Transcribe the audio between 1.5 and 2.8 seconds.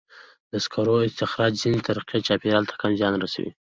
ځینې طریقې چاپېریال ته